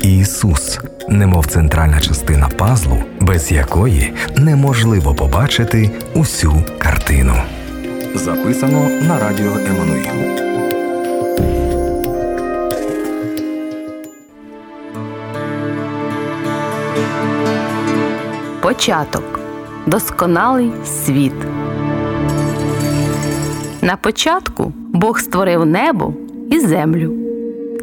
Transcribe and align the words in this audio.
Ісус, 0.00 0.78
немов 1.08 1.46
центральна 1.46 2.00
частина 2.00 2.48
пазлу, 2.48 2.98
без 3.20 3.52
якої 3.52 4.12
неможливо 4.36 5.14
побачити 5.14 5.90
усю 6.14 6.62
картину. 6.78 7.34
Записано 8.14 8.88
на 9.08 9.18
радіо 9.18 9.52
Еммануїл. 9.70 10.38
Початок. 18.62 19.40
Досконалий 19.86 20.70
світ. 20.86 21.32
На 23.82 23.96
початку 23.96 24.72
Бог 24.76 25.20
створив 25.20 25.66
небо 25.66 26.14
і 26.50 26.60
землю. 26.60 27.12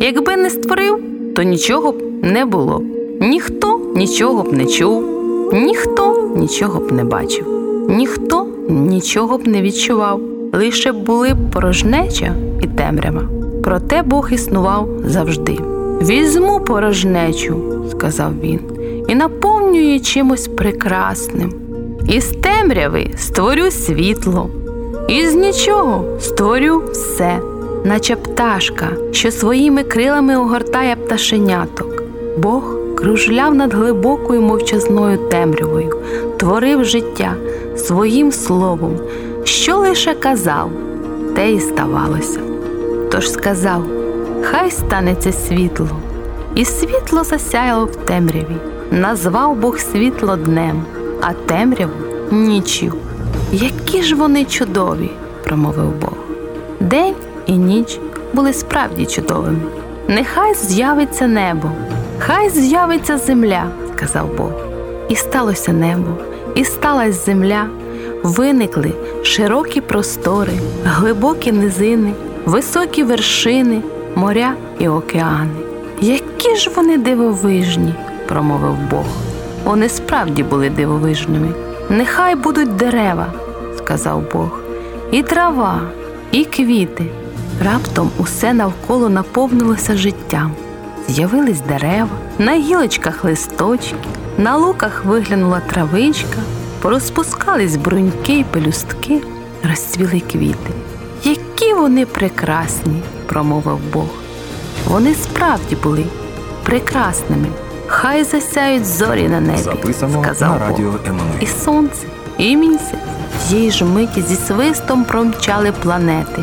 Якби 0.00 0.36
не 0.36 0.50
створив, 0.50 1.17
то 1.38 1.42
нічого 1.42 1.92
б 1.92 2.02
не 2.22 2.44
було. 2.44 2.82
Ніхто 3.20 3.80
нічого 3.96 4.42
б 4.42 4.52
не 4.52 4.66
чув, 4.66 5.04
ніхто 5.52 6.32
нічого 6.36 6.80
б 6.80 6.92
не 6.92 7.04
бачив, 7.04 7.46
ніхто 7.88 8.46
нічого 8.68 9.38
б 9.38 9.46
не 9.46 9.62
відчував. 9.62 10.20
Лише 10.52 10.92
були 10.92 11.34
б 11.34 11.50
порожнеча 11.52 12.34
і 12.62 12.66
темрява. 12.66 13.22
Проте 13.64 14.02
Бог 14.02 14.32
існував 14.32 14.88
завжди. 15.04 15.58
Візьму 16.02 16.60
порожнечу, 16.60 17.56
сказав 17.90 18.32
він, 18.42 18.60
і 19.08 19.14
наповнюю 19.14 20.00
чимось 20.00 20.48
прекрасним. 20.48 21.52
Із 22.08 22.26
темряви 22.26 23.10
створю 23.16 23.70
світло, 23.70 24.50
із 25.08 25.34
нічого 25.34 26.04
створю 26.20 26.82
все, 26.92 27.38
наче 27.84 28.16
пташка, 28.16 28.88
що 29.12 29.30
своїми 29.30 29.82
крилами 29.82 30.36
огортає 30.36 30.96
пташеняток. 30.96 32.02
Бог 32.38 32.78
кружляв 32.94 33.54
над 33.54 33.74
глибокою 33.74 34.42
мовчазною 34.42 35.18
темрявою, 35.18 35.96
творив 36.36 36.84
життя 36.84 37.34
своїм 37.76 38.32
словом, 38.32 38.96
що 39.44 39.76
лише 39.76 40.14
казав, 40.14 40.70
те 41.34 41.52
й 41.52 41.60
ставалося. 41.60 42.40
Тож 43.10 43.30
сказав: 43.30 43.82
Хай 44.42 44.70
станеться 44.70 45.32
світло, 45.32 45.88
і 46.54 46.64
світло 46.64 47.24
засяяло 47.24 47.84
в 47.84 47.96
темряві. 47.96 48.56
Назвав 48.90 49.56
Бог 49.56 49.78
світло 49.78 50.36
днем, 50.36 50.82
а 51.20 51.32
темряву 51.32 51.92
нічю. 52.30 52.92
Які 53.52 54.02
ж 54.02 54.14
вони 54.14 54.44
чудові, 54.44 55.10
промовив 55.44 55.92
Бог. 56.00 56.14
День 56.80 57.14
і 57.48 57.52
ніч 57.52 57.98
були 58.32 58.52
справді 58.52 59.06
чудовими. 59.06 59.60
Нехай 60.08 60.54
з'явиться 60.54 61.26
небо, 61.26 61.70
хай 62.18 62.50
з'явиться 62.50 63.18
земля, 63.18 63.64
сказав 63.96 64.36
Бог. 64.36 64.50
І 65.08 65.16
сталося 65.16 65.72
небо, 65.72 66.10
і 66.54 66.64
сталася 66.64 67.12
земля, 67.12 67.66
виникли 68.22 68.92
широкі 69.22 69.80
простори, 69.80 70.52
глибокі 70.84 71.52
низини, 71.52 72.12
високі 72.46 73.02
вершини, 73.02 73.82
моря 74.14 74.54
і 74.78 74.88
океани. 74.88 75.50
Які 76.00 76.56
ж 76.56 76.70
вони 76.76 76.98
дивовижні, 76.98 77.94
промовив 78.28 78.76
Бог. 78.90 79.06
Вони 79.64 79.88
справді 79.88 80.42
були 80.42 80.70
дивовижними. 80.70 81.48
Нехай 81.90 82.34
будуть 82.34 82.76
дерева, 82.76 83.26
сказав 83.78 84.22
Бог, 84.32 84.60
і 85.10 85.22
трава, 85.22 85.80
і 86.32 86.44
квіти. 86.44 87.04
Раптом 87.64 88.10
усе 88.18 88.52
навколо 88.52 89.08
наповнилося 89.08 89.96
життям. 89.96 90.52
З'явились 91.08 91.60
дерева, 91.60 92.08
на 92.38 92.58
гілочках 92.58 93.24
листочки, 93.24 93.96
на 94.38 94.56
луках 94.56 95.04
виглянула 95.04 95.60
травичка, 95.60 96.38
порозпускались 96.82 97.76
бруньки 97.76 98.32
й 98.32 98.44
пелюстки, 98.44 99.22
розцвіли 99.70 100.20
квіти. 100.32 100.70
Які 101.24 101.74
вони 101.74 102.06
прекрасні, 102.06 103.02
промовив 103.26 103.78
Бог. 103.92 104.08
Вони 104.86 105.14
справді 105.14 105.76
були 105.76 106.04
прекрасними. 106.64 107.46
Хай 107.86 108.24
засяють 108.24 108.86
зорі 108.86 109.28
на 109.28 109.40
небі, 109.40 109.58
Записано 109.58 110.22
сказав 110.24 110.60
на 110.60 110.68
радіо 110.68 110.94
Еммануїл. 111.06 111.42
І 111.42 111.46
сонце, 111.46 112.06
і 112.38 112.56
місяць 112.56 112.94
тієї 113.48 113.70
ж 113.70 113.84
миті 113.84 114.22
зі 114.22 114.36
свистом 114.36 115.04
промчали 115.04 115.72
планети, 115.82 116.42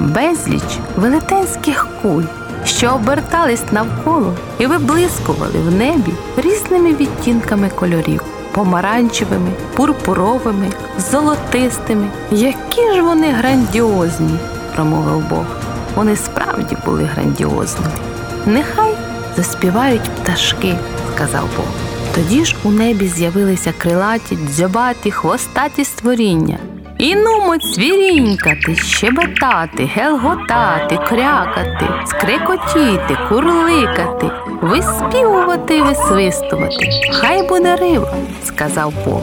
безліч 0.00 0.78
велетенських 0.96 1.86
куль, 2.02 2.24
що 2.64 2.90
обертались 2.90 3.72
навколо 3.72 4.34
і 4.58 4.66
виблискували 4.66 5.58
в 5.68 5.74
небі 5.74 6.12
різними 6.36 6.94
відтінками 6.94 7.68
кольорів 7.68 8.22
помаранчевими, 8.52 9.50
пурпуровими, 9.76 10.66
золотистими. 11.10 12.08
Які 12.30 12.92
ж 12.94 13.02
вони 13.02 13.30
грандіозні, 13.30 14.38
промовив 14.74 15.28
Бог. 15.28 15.44
Вони 15.94 16.16
справді 16.16 16.76
були 16.86 17.04
грандіозними. 17.04 17.92
Нехай 18.46 18.94
заспівають 19.36 20.10
пташки, 20.10 20.74
сказав 21.14 21.48
Бог. 21.56 21.66
Тоді 22.14 22.44
ж 22.44 22.56
у 22.64 22.70
небі 22.70 23.08
з'явилися 23.08 23.72
крилаті, 23.78 24.38
дзьобаті, 24.50 25.10
хвостаті 25.10 25.84
створіння. 25.84 26.58
І 26.98 27.14
нумо 27.16 27.58
цвірінькати, 27.58 28.76
щебетати, 28.76 29.90
гелготати, 29.94 30.98
крякати, 31.08 31.88
скрекотіти, 32.06 33.18
курликати, 33.28 34.30
виспівувати 34.62 35.76
і 35.76 35.82
висвистувати. 35.82 36.90
Хай 37.12 37.48
буде 37.48 37.76
риба, 37.76 38.14
сказав 38.44 38.92
Бог. 39.04 39.22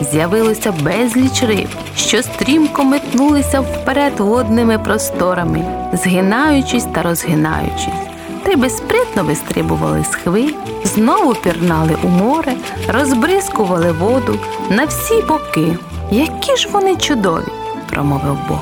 З'явилося 0.00 0.72
безліч 0.72 1.42
риб, 1.42 1.68
що 1.96 2.22
стрімко 2.22 2.84
метнулися 2.84 3.60
вперед 3.60 4.12
водними 4.18 4.78
просторами, 4.78 5.64
згинаючись 5.92 6.84
та 6.84 7.02
розгинаючись. 7.02 7.94
Риби 8.44 8.70
спритно 8.70 9.24
вистрибували 9.24 10.04
з 10.04 10.14
хвиль, 10.14 10.52
знову 10.84 11.34
пірнали 11.34 11.96
у 12.04 12.08
море, 12.08 12.52
розбризкували 12.88 13.92
воду 13.92 14.38
на 14.70 14.84
всі 14.84 15.22
боки. 15.28 15.76
Які 16.14 16.56
ж 16.56 16.68
вони 16.68 16.96
чудові, 16.96 17.44
промовив 17.90 18.38
Бог. 18.48 18.60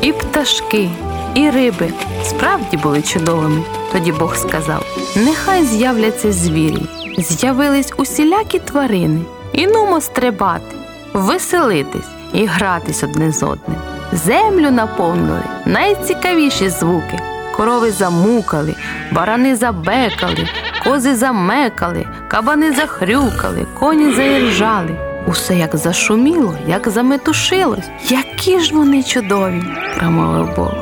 І 0.00 0.12
пташки, 0.12 0.90
і 1.34 1.50
риби 1.50 1.92
справді 2.22 2.76
були 2.76 3.02
чудовими. 3.02 3.62
Тоді 3.92 4.12
Бог 4.12 4.36
сказав: 4.36 4.86
Нехай 5.16 5.64
з'являться 5.64 6.32
звірі, 6.32 6.82
з'явились 7.18 7.92
усілякі 7.96 8.58
тварини, 8.58 9.20
і 9.52 9.66
нумо 9.66 10.00
стрибати, 10.00 10.76
веселитись 11.12 12.08
і 12.32 12.46
гратись 12.46 13.04
одне 13.04 13.32
з 13.32 13.42
одним. 13.42 13.78
Землю 14.12 14.70
наповнили 14.70 15.42
найцікавіші 15.66 16.68
звуки. 16.68 17.18
Корови 17.56 17.90
замукали, 17.90 18.74
барани 19.12 19.56
забекали, 19.56 20.48
кози 20.84 21.16
замекали, 21.16 22.06
кабани 22.28 22.72
захрюкали, 22.72 23.66
коні 23.80 24.12
заіржали. 24.12 25.13
Усе 25.26 25.56
як 25.56 25.76
зашуміло, 25.76 26.54
як 26.66 26.88
заметушилось. 26.88 27.88
Які 28.08 28.60
ж 28.60 28.74
вони 28.74 29.02
чудові, 29.02 29.62
промовив 29.98 30.56
Бог. 30.56 30.74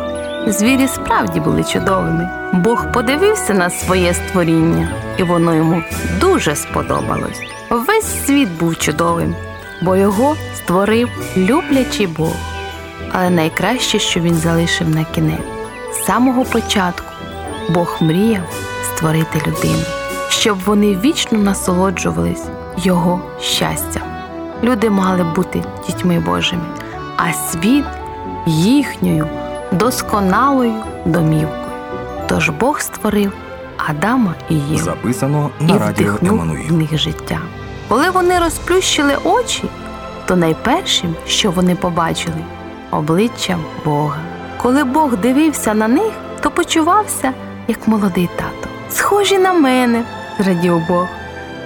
Звірі 0.46 0.88
справді 0.88 1.40
були 1.40 1.64
чудовими. 1.64 2.28
Бог 2.52 2.92
подивився 2.92 3.54
на 3.54 3.70
своє 3.70 4.14
створіння, 4.14 4.88
і 5.18 5.22
воно 5.22 5.54
йому 5.54 5.82
дуже 6.20 6.56
сподобалось. 6.56 7.40
Весь 7.70 8.26
світ 8.26 8.48
був 8.60 8.78
чудовим, 8.78 9.34
бо 9.82 9.96
його 9.96 10.36
створив 10.56 11.08
люблячий 11.36 12.06
Бог. 12.06 12.34
Але 13.12 13.30
найкраще, 13.30 13.98
що 13.98 14.20
він 14.20 14.34
залишив 14.34 14.88
на 14.88 15.04
кінець. 15.04 15.38
З 15.94 16.04
самого 16.04 16.44
початку 16.44 17.12
Бог 17.68 17.96
мріяв 18.00 18.44
створити 18.94 19.38
людину, 19.46 19.82
щоб 20.28 20.58
вони 20.64 20.96
вічно 21.04 21.38
насолоджувались 21.38 22.44
його 22.76 23.20
щастям. 23.40 24.11
Люди 24.62 24.90
мали 24.90 25.24
бути 25.24 25.62
дітьми 25.86 26.20
Божими, 26.20 26.62
а 27.16 27.32
світ 27.32 27.84
їхньою 28.46 29.28
досконалою 29.72 30.74
домівкою. 31.04 31.58
Тож 32.28 32.48
Бог 32.48 32.80
створив 32.80 33.32
Адама 33.88 34.34
і 34.48 34.54
Єву 34.54 34.78
Записано 34.78 35.50
і 35.60 35.64
на 35.64 35.78
радіо 35.78 36.12
вдихнув 36.12 36.38
в 36.68 36.72
них 36.72 36.98
життя. 36.98 37.38
Коли 37.88 38.10
вони 38.10 38.38
розплющили 38.38 39.16
очі, 39.24 39.64
то 40.26 40.36
найпершим, 40.36 41.14
що 41.26 41.50
вони 41.50 41.74
побачили, 41.74 42.44
обличчя 42.90 43.58
Бога. 43.84 44.18
Коли 44.62 44.84
Бог 44.84 45.16
дивився 45.16 45.74
на 45.74 45.88
них, 45.88 46.12
то 46.40 46.50
почувався, 46.50 47.32
як 47.68 47.88
молодий 47.88 48.28
тато. 48.36 48.68
Схожі 48.90 49.38
на 49.38 49.52
мене, 49.52 50.04
зрадів 50.38 50.86
Бог. 50.88 51.06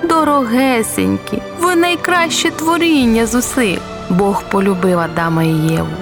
Дорогесенькі, 0.04 1.43
ви 1.67 1.77
найкраще 1.77 2.51
творіння 2.51 3.27
з 3.27 3.35
усіх. 3.35 3.79
Бог 4.11 4.43
полюбив 4.43 4.99
Адама 4.99 5.43
і 5.43 5.53
Єву 5.53 5.97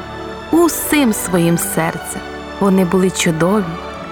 усім 0.50 1.12
своїм 1.12 1.58
серцем. 1.58 2.20
Вони 2.60 2.84
були 2.84 3.10
чудові, 3.10 3.64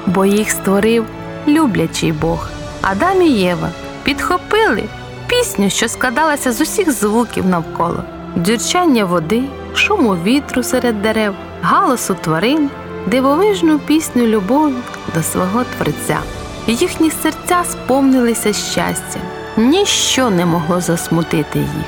бо 0.06 0.24
їх 0.24 0.50
створив 0.50 1.04
люблячий 1.48 2.12
Бог. 2.12 2.48
Адам 2.82 3.22
і 3.22 3.28
Єва 3.28 3.68
підхопили 4.04 4.84
пісню, 5.26 5.70
що 5.70 5.88
складалася 5.88 6.52
з 6.52 6.60
усіх 6.60 6.92
звуків 6.92 7.46
навколо 7.46 8.02
дзюрчання 8.36 9.04
води, 9.04 9.42
шуму 9.74 10.16
вітру 10.24 10.62
серед 10.62 11.02
дерев, 11.02 11.34
галасу 11.62 12.14
тварин, 12.14 12.70
дивовижну 13.06 13.78
пісню 13.78 14.26
любові 14.26 14.74
до 15.14 15.22
свого 15.22 15.64
Творця. 15.76 16.18
Їхні 16.66 17.10
серця 17.10 17.62
сповнилися 17.70 18.52
щастям, 18.52 19.22
ніщо 19.56 20.30
не 20.30 20.46
могло 20.46 20.80
засмутити 20.80 21.58
їх, 21.58 21.86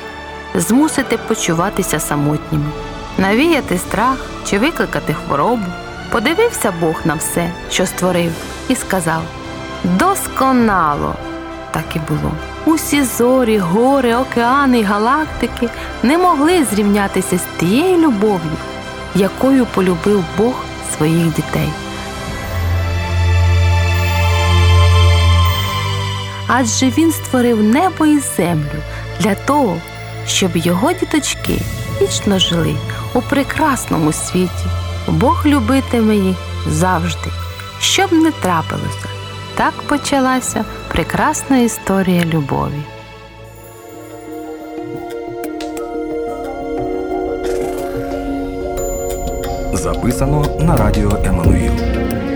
змусити 0.55 1.17
почуватися 1.17 1.99
самотніми, 1.99 2.71
навіяти 3.17 3.77
страх 3.77 4.17
чи 4.45 4.59
викликати 4.59 5.13
хворобу. 5.13 5.65
Подивився 6.11 6.73
Бог 6.81 6.95
на 7.05 7.13
все, 7.13 7.51
що 7.71 7.85
створив, 7.85 8.31
і 8.69 8.75
сказав: 8.75 9.21
Досконало! 9.83 11.15
Так 11.71 11.95
і 11.95 11.99
було. 11.99 12.31
Усі 12.65 13.03
зорі, 13.03 13.57
гори, 13.57 14.15
океани 14.15 14.83
галактики 14.83 15.69
не 16.03 16.17
могли 16.17 16.63
зрівнятися 16.63 17.37
з 17.37 17.59
тією 17.59 17.97
любов'ю, 17.97 18.57
якою 19.15 19.65
полюбив 19.65 20.23
Бог 20.37 20.53
своїх 20.97 21.35
дітей. 21.35 21.69
Адже 26.47 26.89
він 26.89 27.11
створив 27.11 27.63
небо 27.63 28.05
і 28.05 28.19
землю 28.19 28.79
для 29.19 29.35
того, 29.35 29.77
щоб 30.27 30.57
його 30.57 30.93
діточки 30.93 31.57
вічно 32.01 32.39
жили 32.39 32.75
у 33.13 33.21
прекрасному 33.21 34.13
світі. 34.13 34.65
Бог 35.07 35.45
любитиме 35.45 36.15
їх 36.15 36.35
завжди, 36.67 37.29
щоб 37.79 38.13
не 38.13 38.31
трапилося. 38.31 39.09
Так 39.55 39.73
почалася 39.73 40.65
прекрасна 40.87 41.57
історія 41.57 42.25
любові. 42.25 42.83
Записано 49.73 50.45
на 50.59 50.77
радіо 50.77 51.11
Еммануїл. 51.25 51.94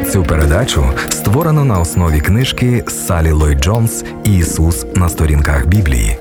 Цю 0.09 0.23
передачу 0.23 0.85
створено 1.09 1.65
на 1.65 1.79
основі 1.79 2.19
книжки 2.19 2.83
Салі 2.87 3.31
Ллойд 3.31 3.59
Джонс 3.59 4.03
Ісус 4.23 4.85
на 4.95 5.09
сторінках 5.09 5.67
Біблії. 5.67 6.17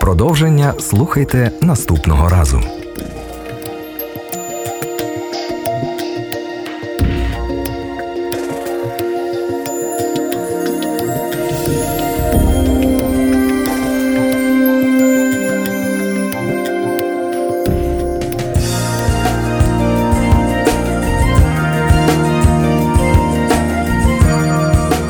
Продовження 0.00 0.74
слухайте 0.78 1.50
наступного 1.60 2.28
разу. 2.28 2.79